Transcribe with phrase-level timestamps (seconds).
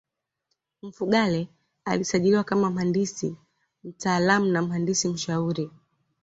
[0.81, 1.47] Mfugale
[1.85, 3.35] alisajiliwa kama mhandisi
[3.83, 5.71] mtaalamu na mhandisi mshauri